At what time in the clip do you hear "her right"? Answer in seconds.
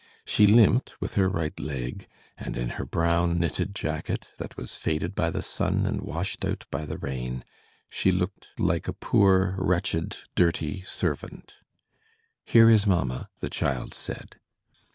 1.13-1.59